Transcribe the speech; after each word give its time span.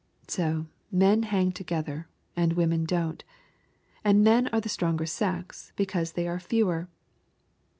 So 0.27 0.65
men 0.91 1.21
hang 1.21 1.51
together, 1.51 2.07
and 2.35 2.53
women 2.53 2.85
don't. 2.85 3.23
And 4.03 4.23
men 4.23 4.47
are 4.47 4.59
the 4.59 4.67
stronger 4.67 5.05
sex 5.05 5.73
because 5.75 6.13
they 6.13 6.27
are 6.27 6.39
fewer! 6.39 6.89